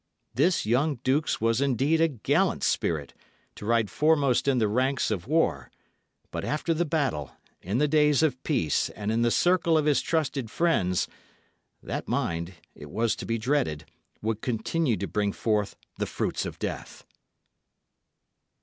[0.33, 3.13] This young duke's was indeed a gallant spirit,
[3.53, 5.69] to ride foremost in the ranks of war;
[6.31, 10.01] but after the battle, in the days of peace and in the circle of his
[10.01, 11.07] trusted friends,
[11.83, 13.85] that mind, it was to be dreaded,
[14.23, 17.05] would continue to bring forth the fruits of death.